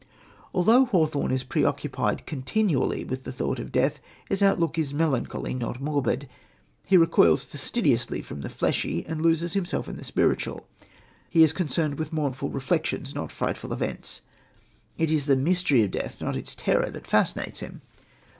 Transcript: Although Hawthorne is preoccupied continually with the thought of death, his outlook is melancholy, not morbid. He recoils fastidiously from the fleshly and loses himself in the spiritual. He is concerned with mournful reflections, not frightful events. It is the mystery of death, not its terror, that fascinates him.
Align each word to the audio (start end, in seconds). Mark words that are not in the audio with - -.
Although 0.51 0.85
Hawthorne 0.85 1.31
is 1.31 1.43
preoccupied 1.43 2.25
continually 2.25 3.03
with 3.05 3.23
the 3.23 3.31
thought 3.31 3.59
of 3.59 3.71
death, 3.71 3.99
his 4.27 4.41
outlook 4.41 4.79
is 4.79 4.95
melancholy, 4.95 5.53
not 5.53 5.79
morbid. 5.79 6.27
He 6.87 6.97
recoils 6.97 7.43
fastidiously 7.43 8.23
from 8.23 8.41
the 8.41 8.49
fleshly 8.49 9.05
and 9.05 9.21
loses 9.21 9.53
himself 9.53 9.87
in 9.87 9.97
the 9.97 10.03
spiritual. 10.03 10.67
He 11.29 11.43
is 11.43 11.53
concerned 11.53 11.99
with 11.99 12.13
mournful 12.13 12.49
reflections, 12.49 13.13
not 13.13 13.31
frightful 13.31 13.71
events. 13.71 14.21
It 14.97 15.11
is 15.11 15.27
the 15.27 15.35
mystery 15.35 15.83
of 15.83 15.91
death, 15.91 16.19
not 16.19 16.35
its 16.35 16.55
terror, 16.55 16.89
that 16.89 17.05
fascinates 17.05 17.59
him. 17.59 17.83